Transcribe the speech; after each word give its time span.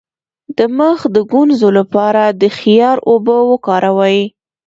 د 0.57 0.59
مخ 0.77 0.99
د 1.15 1.17
ګونځو 1.31 1.67
لپاره 1.77 2.23
د 2.41 2.43
خیار 2.57 2.97
اوبه 3.09 3.37
وکاروئ 3.51 4.19